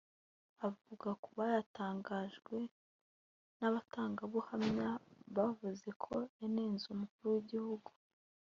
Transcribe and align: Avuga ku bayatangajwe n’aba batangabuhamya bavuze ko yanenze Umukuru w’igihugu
Avuga 0.67 1.09
ku 1.21 1.29
bayatangajwe 1.37 2.57
n’aba 3.57 3.73
batangabuhamya 3.75 4.89
bavuze 5.35 5.87
ko 6.03 6.15
yanenze 6.39 6.85
Umukuru 6.89 7.27
w’igihugu 7.35 7.89